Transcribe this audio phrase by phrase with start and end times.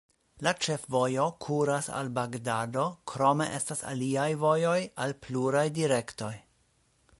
[0.45, 6.35] La ĉefvojo kuras al Bagdado, krome estas aliaj vojoj al pluraj direktoj.